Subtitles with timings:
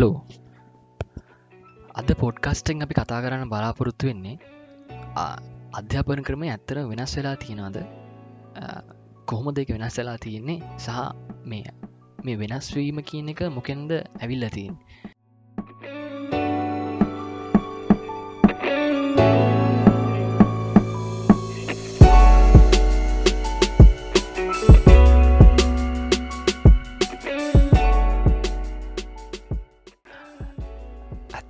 [0.00, 0.16] Hello
[2.00, 4.36] අද පොඩ්කස්ටෙන් අපි කතා කරන්න බලාපොරොත්තු වෙන්නේ
[5.78, 7.76] අධ්‍යාපන ක්‍රම ඇත්තර වෙනස් වෙලා තියෙනවාද?
[9.28, 10.58] කොහොම දෙක වෙනස් වෙලා තියෙන්නේ?
[10.78, 10.88] සහ
[11.50, 11.72] මේ
[12.24, 14.46] මේ වෙනස්වීම කියන එක මොකෙන්ද ඇවිල්ල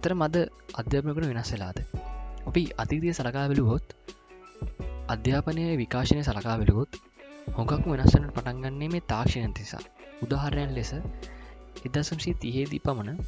[0.00, 0.36] ඇත්තර මද
[0.74, 1.78] අධ්‍යාපනකට වෙනස් වෙලාද?
[2.46, 3.86] අපි අතීතිය සලකා වෙලුහොත්
[5.08, 6.96] අධ්‍යාපනය විකාශනය සලකා වෙලුහොත්
[7.56, 9.82] හොඟක් වෙනස්සට පටන්ගන්නේ මේ තාක්ෂණය තිසා
[10.22, 10.92] උදාහරණයන් ලෙස
[11.86, 13.18] එදසම්සී තියේදී පමණ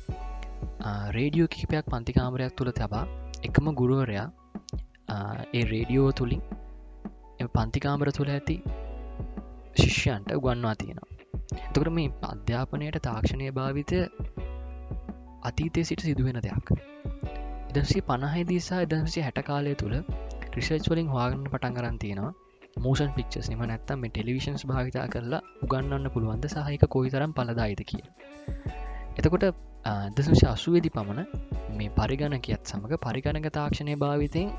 [1.11, 3.05] රේඩියෝ කිහිපයක් පන්තිකාමරයක් තුළ තබා
[3.43, 4.27] එකම ගුරුවරයා
[5.53, 6.43] ඒ රේඩියෝ තුළින්
[7.51, 8.57] පන්තිකාමර තුළ ඇති
[9.77, 11.11] ශිෂ්‍යන්ට ගන්වා තියෙනවා.
[11.61, 14.01] එතකට මේ අධ්‍යාපනයට තාක්ෂණය භාවිතය
[15.43, 16.73] අතීතය සිට සිදුවෙන දෙයක්.
[17.73, 19.95] එදසි පණහහිදීසා එදසි හැට කාලය තුළ
[20.55, 22.33] රිසර්ච් වලින් හවාගන්න පටන් කරන් තියෙනවා
[22.79, 28.03] මෝෂන් පික්චස් නිම නැත්තම් මේ ටෙලිවිශන්ස් භාවිතා කරලා උගන්නන්න පුළුවන්ද සහහික කොයි තරම් පලදායිද කිය
[29.15, 29.47] එතකොට
[30.15, 31.31] දසංශ අසුවේදි පමණ
[31.73, 34.53] මේ පරිගණ කියත් සමඟ පරිගණක තාක්ෂණය භාවිතයෙන්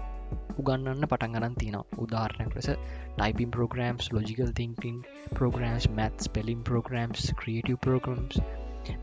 [0.55, 4.97] උගන්නන්න පටන් ගරන් තියන උදාහරණයක් ලෙස typing programs logical thinking
[5.31, 8.41] programs maths පෙලිම් programs ක්‍රියටව ප්‍රෝග්‍රම්ස්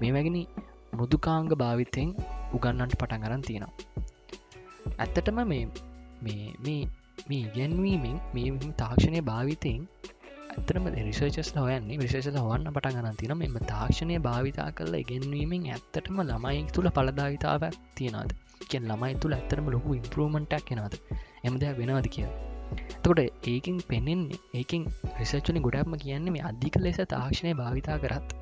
[0.00, 0.44] මේ වැගනි
[0.92, 2.14] මෘදුකාංග භාවිතයෙන්
[2.52, 3.72] උගන්නන්ට පටන් ගරන් තියෙනවා.
[4.98, 5.66] ඇත්තටම මේ
[6.22, 6.80] මේ
[7.28, 9.82] මේ ඉගැන්වීමෙන් මේ තාක්ෂණය භාවිතයෙන්
[10.50, 16.62] ඇතරම රිසර්චස් හොයන්නේ විශේෂ හොන්න පට ගන්න තින මෙම තාක්ෂණය භාවිතා කරලා ඉගෙන්වීමෙන් ඇත්තටම ළමයි
[16.72, 18.32] තුළ පලදාවිතාවක් තියෙනද
[18.64, 20.96] කියෙන් ළමයි තුළ ඇතරම ලොකු ඉම්පරමටක් කෙනද
[21.44, 22.26] එම දෙයක් වෙනවාද කිය
[22.96, 28.36] තකොට ඒකින් පෙනෙන්නේ ඒකින් රිසර්චනි ගොඩක්ම කියන්නේ මේ අධික ලෙස තාක්ෂණය භාවිතා කරත්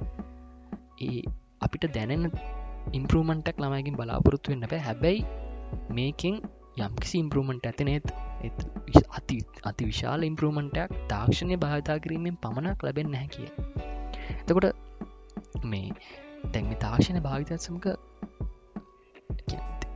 [1.02, 1.20] ඒ
[1.60, 2.24] අපිට දැනෙන
[2.92, 4.80] ඉම්පරමටක් ළමයිකින් බලාපොරොත්තු වෙන්න බෑ.
[4.80, 5.20] හැබැයි
[5.90, 6.36] මේකින්
[6.78, 8.06] යම්කිසි ඉම්පරමට ඇතිනෙත්
[9.10, 13.48] අති අති විශාල ඉම්පරමටයක් තාක්ෂණය භාවිතා කිරීමෙන් පමණක් ලැබෙන් නැහැ කිය.
[14.40, 14.68] එතකොට
[15.64, 15.88] මේ
[16.52, 17.86] තැන්ම තාක්ෂණ භාවිතත් සමක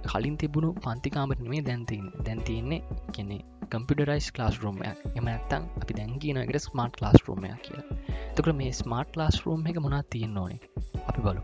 [0.05, 2.81] කලින් තිබුණු පන්තිකාමට මේ දැන්තින්න දැන්තියන්නේ
[3.13, 3.39] කෙනෙ
[3.73, 7.87] කම්පිටරයිස් ලාස් රෝමයක් එම ඇත්තන් අපි දැන්ගීනකට ස්මාර්ට් ලාස් රෝමයක් කියලා.
[8.35, 10.61] තකට මේ ස්මාර්ට් ලාස් රෝම් එක මොනා තියෙන් ඕනේ?
[11.09, 11.43] අපි බලු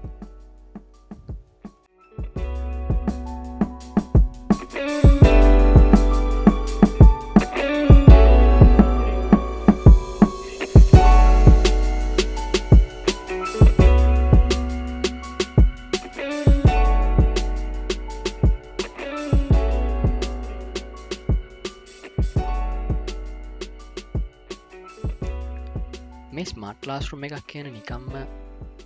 [26.33, 28.13] මේ ස්මර්ට් ලාස්රුම එකක් කියන නිකම්ම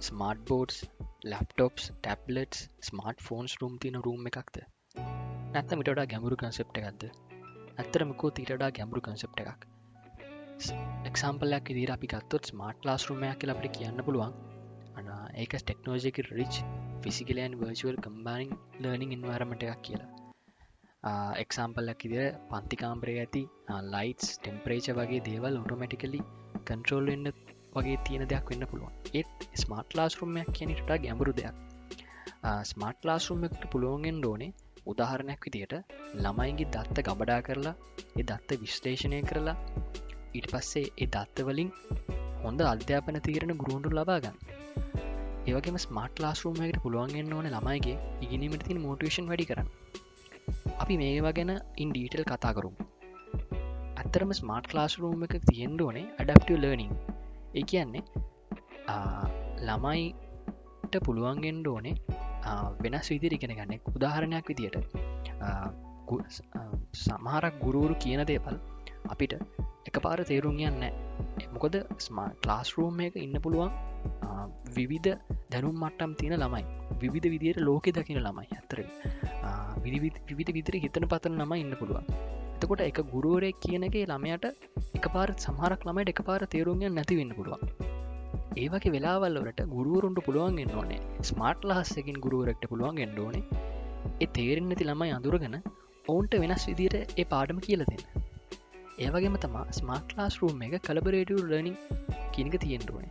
[0.03, 0.79] smart boards
[1.27, 4.65] laptops tablets smart phones room තින රුම් එකක්ද
[5.53, 7.03] නැත්ත මිටඩා ගැඹුරු කන්සෙප්ට එකක්ද?
[7.79, 9.67] ඇත්තරමකෝ තීටඩා ගැඹුරු කන්සෙප්ට එකක්.
[11.09, 14.33] එක්සම්පලයක් දිර අපි ගත්තොත් ස්මාර්ට් ලාස්රුමයක් කියල අපට කියන්න පුළුවන්.
[14.97, 16.59] අන ඒක ටෙක්නෝජයක රිච්
[17.03, 20.11] ෆිසිකලයන් වර්චුවල් කම්බානින් ලර්නිින් ඉන්වාරමට එකක් කියලා.
[21.37, 23.43] එක්සම්පල්ලක් ඉදිර පන්තිකාම්පරේ ඇති
[23.91, 26.23] ලයිටස් ටෙම්පරේච වගේ දේවල් ඔටෝමටිකලි
[26.67, 27.33] කන්ට්‍රෝල් වෙන්න
[27.75, 28.93] වගේ තියෙන දෙයක් වෙන්න පුළුවන්.
[29.15, 31.55] ඒත් ස්මර්ට් ලාස්රුම්මයක් කියනට ගැඹුරු දෙයක්.
[32.65, 34.51] ස්මර්ට් ලාස්රුම්මකට පුළුවන්ගෙන් ඕනේ
[34.87, 35.75] උදාහරණයක් විදියට
[36.17, 37.75] ළමයිගේ දත්ත ගබඩා කරලා
[38.17, 39.57] ඒ දත්ත විශ්ලේෂණය කරලා
[40.35, 41.71] ඊට පස්සේ ඒ දත්තවලින්
[42.43, 44.39] හොඳ අධ්‍යාපන තීරණ ගුරුන්ඩු ලබාගන්න
[45.47, 49.71] ඒවගේම ස්මර්ට් ලාස්රුම්මකට පුළුවන්ගෙන් ඕන ළමයිගේ ඉගිනීමට තින් මෝටිවේෂන් වැඩි කරන්න.
[50.79, 52.77] අපි මේවා ගැන ඉන් ඩීටල් කතා කරුම්.
[54.03, 56.91] ඇත්තරම ස්මාර්ට් ලාස් රූම එක තියෙන්ඩ ඕනේ අඩප්ටව ලර්නිං
[57.55, 58.03] ඒ කියන්නේ
[59.69, 61.95] ළමයිට පුළුවන්ගෙන්ඩ ඕනේ
[62.83, 64.77] වෙනස් විදිරි ගෙන ගන්න උදාහරණයක් විදියට.
[67.05, 68.57] සමහරක් ගුරුවරු කියන දේපල්
[69.13, 69.35] අපිට
[69.89, 70.85] එක පාර තේරුම් යන්න
[71.55, 71.77] මොකද
[72.07, 73.73] ස්මා ලාස් රූම් එක ඉන්න පුළුවන්
[74.77, 75.11] විවිධ
[75.53, 76.65] දැනුම් මට්ටම් තියෙන ළමයි.
[77.03, 78.81] විවිධ විදියට ලෝකෙ දකින ළමයි ඇතර
[79.85, 82.07] විවිධ විදිරි හිතන පතන ළම ඉන්න පුළුවන්.
[82.63, 84.45] එතකොට එක ගුරුවරෙක් කියනගේ ළමයට
[84.97, 87.63] එක පාර සමහරක් ළමයට එක පාර තේරුම්ය නැතිවෙන්න පුළුවන්.
[88.57, 91.01] ඒවගේ වෙලාවල්ලට ගුරුවරුන්ට පුළුවන් එන්න ඕනේ.
[91.23, 93.43] ස්මාර්ට් ලහස්සකින් ගුරුවරෙක්ට පුළුවන් ගෙන්ඩ ඕනේ.
[94.21, 95.57] ඒ තේරෙන් නැති ළමයි අඳුරගෙන
[96.05, 98.05] ඔවුන්ට වෙනස් විදියට ඒ පාඩම කියල දෙන්න.
[98.99, 101.77] ඒවගේම තමා ස්මාර්ට් ලාස් රූම් එක කලබරේටව ලර්නිින්
[102.31, 103.11] කියනක තියෙන්ටුවනේ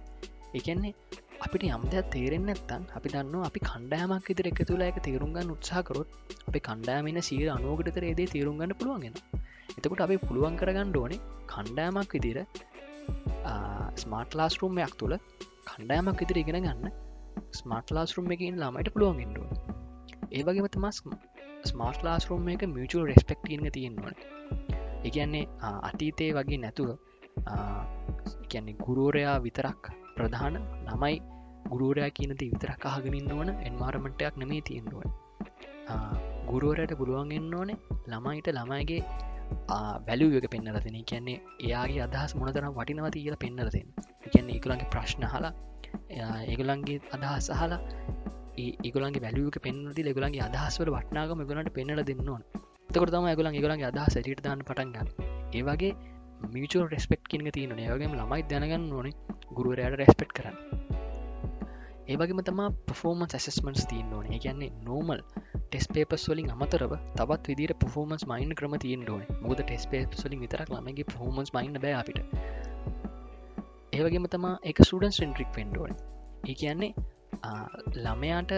[0.53, 0.93] එකන්නේ
[1.41, 6.09] අපිට යම්දයක් තේරෙන් නැත්තන් අපි දන්න අපි කණ්ඩෑමක් ඉදිර එක තුලා එක තේරුම්ගන්න උත්සාහකරොත්
[6.47, 9.15] අපි කණ්ඩෑමෙන සීර අනුවකට ඒදේ තේරුම්ගන්න පුළුවන්ගෙන
[9.71, 12.39] එතකොට අපි පුළුවන් කරගන්න ඕනේ කණ්ඩෑමක් විදිර
[13.97, 15.15] ස්මාර්ට් ලාස් රුම්මයක් තුළ
[15.67, 16.91] කණ්ඩෑමක් ඉදිරි ඉගෙන ගන්න
[17.53, 19.47] ස්මාර්ට් ලාස් රුම් එකින් ලාමයිට පුළුවන්ගෙන්ඩුව
[20.31, 20.97] ඒවගේම තමස්
[21.63, 24.15] ස්මාර්ට් ලාස් රෝම් එක මියචුවල් රෙස්පෙක්ටීන්ග තියෙන්වන
[25.03, 25.43] එකන්නේ
[25.81, 26.89] අතීතය වගේ නැතුව
[28.47, 31.17] කියන්නේ ගුරුවරයා විතරක් ප්‍රධාන ළමයි
[31.69, 35.11] ගුරුවරයා කියනති විතරක් අහගෙනන්න ඕන එන්මාරමටයක් නෙමේ තියෙන්නුවන්
[36.49, 37.77] ගුරුවරයට පුළුවන් එන්න ඕනේ
[38.07, 39.01] ළමයිට ළමයිගේ
[40.01, 40.97] බැලුවක පෙන්න්නල දෙන.
[41.03, 43.87] කියන්නේ එයාගේ අදහස් මොනතරම් වටිනවති කියලා පෙන්නලදෙන්
[44.27, 45.53] කියන්නේ ඒකුලන්ගේ ප්‍රශ්න හලා
[46.45, 47.79] ඒගුලන්ගේ අදහස් සහලා
[48.57, 52.43] ඒගුලන්ගේ වැලුවක පෙන්න්නති ලෙගුලන්ගේ අදහස්වල වටනාගම ගලට පෙන්නල දෙන්න ඕන.
[52.89, 55.07] තකොට තම ගුලන් ගලන්ගේ අදහස් ට දාන්න පටන්ගන්න
[55.53, 55.93] ඒවගේ
[56.49, 59.13] මිචල් රෙස්පෙක්් කියනක තියන ඒවගේ ළමයි දැනගන්න ඕනේ
[59.51, 60.57] ගුරුවරයට රෙස්පෙට් කරන්න.
[62.07, 64.27] ඒවගේම තමා පෆෝමන්ස් ඇසස්මන්ස් තියන්න ඕන.
[64.37, 65.21] කියන්නේ නෝමල්
[65.71, 69.23] ටෙස් පේපස් වලින් අමතරව තවත් විදිර පෆෝමන්ස් මයින් ක්‍රම තියෙන් ඕන.
[69.41, 72.19] මුද ටෙස් පේපස් වලින් විතරක් ළමගේ පෆෝමන්ස් මයින්න බෑ අපිට.
[73.93, 75.93] ඒවගේම තමා එක සුඩන් සෙන්ට්‍රික් පෙන්ඩෝන්
[76.49, 76.91] ඒ කියන්නේ
[77.97, 78.51] ළමයාට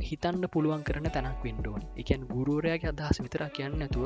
[0.00, 4.04] හිතන්න පුළුවන් කරන තැනක් වෙන්ඩෝන් එකන් ගුරුවරයාගේ අදහස් විතර කියන්න ඇතුව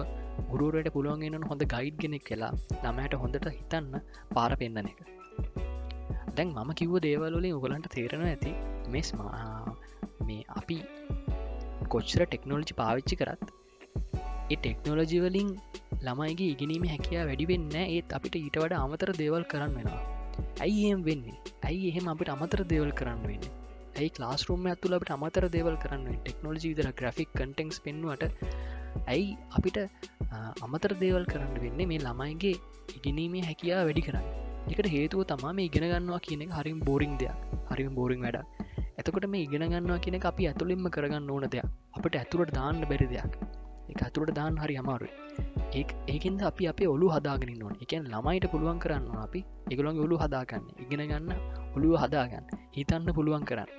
[0.53, 2.53] ගුරුවරයට පුළුවන්ගෙන හොඳ ගයිඩ් ගෙනෙක් කියලා
[2.85, 3.91] ළමයට හොඳට හිතන්න
[4.37, 5.01] පාර පෙන්න්න එක.
[6.37, 8.53] දැන් මම කිව්ව දේවල්ලින් උගලන්ට තේරෙන ඇති
[8.95, 9.11] මෙස්
[10.27, 10.79] මේ අපි
[11.93, 13.43] කොච්චර ටෙක්නෝලජි පාවිච්චි කරත්
[14.53, 15.49] ඒ ටෙක්නෝලජි වලින්
[16.07, 20.03] ළමයිගේ ඉගෙනීම හැකියා වැඩිවෙන්න ඒත් අපිට ඊට වඩ අමතර දේවල් කරන්න වෙනවා.
[20.65, 21.39] ඇයි එම් වෙන්නේ?
[21.69, 23.45] ඇයි එහෙම අපිට අමතර දේවල් කරන්න වෙන්න?
[23.99, 28.25] ඇයි ලාස්රුම් ඇතුල අපට අමතර දේවල් කරන්න ටෙක්නෝලජි විදර ග්‍රෆික් කටෙක්ස් පෙන්වට
[29.15, 29.27] ඇයි
[29.59, 29.79] අපිට
[30.67, 31.89] අමතර දේවල් කරන්න වෙන්නේ?
[31.93, 32.57] මේ ළමයිගේ
[32.97, 34.27] ඉගෙනීමේ හැකියා වැඩි කරන්න.
[34.73, 37.37] එකට හේතුව තමා මේ ඉගෙන ගන්නවා කියන හරිම් බෝරිං දෙයක්.
[37.71, 38.41] හරිම බෝරිං වැඩ
[39.01, 41.67] එතකොට මේ ඉගෙන ගන්නවා කියන අපි ඇතුළින්ම කරගන්න ඕන දෙයක්.
[41.97, 43.35] අපට ඇතුළට දාන්න බැරි දෙයක්.
[43.93, 45.13] එක ඇතුළට දාන්න හරි අමාරුයි.
[45.75, 47.75] ඒ ඒකෙන්ද අපි අපේ ඔලු හදාගෙන ඕන.
[47.85, 50.67] එකන් ළමයිට පුළුවන් කරන්න අපි එකගුලන් ඔලු හදාගන්න.
[50.85, 51.33] ඉගෙන ගන්න
[51.77, 53.71] ඔළුව හදාගන්න හිතන්න පුළුවන් කරන්න.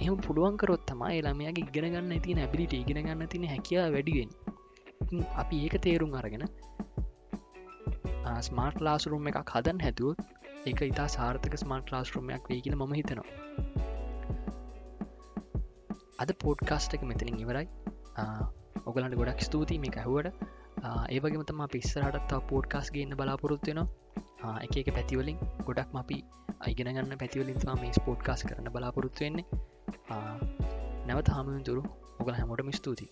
[0.00, 4.30] එහම පුළුවන් කරොත් තමයි ළමයාගේ ඉගෙන ගන්න ඇතින ඇබිලිට ඉගෙන ගන්න තින හැකියා වැඩිවෙන්
[5.36, 6.46] අපි ඒක තේරුම් අරගෙන
[8.40, 10.20] ස්මාර්ට් ලාසුරුම් එකක් හදන් හැතුවත්
[10.66, 13.26] එක ඉතා සාර්ථක ස්මාර්ට් ලාස්රුමයක් වේ කියල ම හිතනවා.
[16.18, 17.66] අද පෝඩ්කාස්ට එක මෙතනින් ඉවරයි.
[18.86, 20.32] ඔගලන්ට ගොඩක් ස්තුතියි මේ ඇහුවට.
[21.10, 26.18] ඒවගේම තම පිස්සරටත් පෝඩ්කාස් ගන්න බලාපොරොත්වෙනවා එක එක පැතිවලින් ගොඩක් අපි
[26.60, 29.46] අයිගෙන ගන්න පැතිවලින් මේ ස්පෝට්කාස් කරන්න බලාපොරොත්තු වෙන්නේ.
[31.06, 31.82] නැවත හාමුදුරු
[32.20, 33.10] ඔගල හැමෝටම ස්තුතියි.